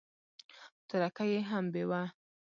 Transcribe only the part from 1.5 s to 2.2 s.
بېوه.